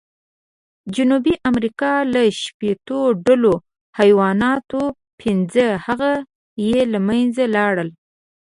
[0.85, 3.53] د جنوبي امریکا له شپېتو ډولو
[3.99, 4.83] حیواناتو،
[5.19, 6.11] پینځه هغه
[6.67, 7.89] یې له منځه لاړل.